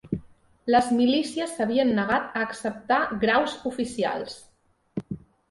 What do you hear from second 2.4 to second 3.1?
acceptar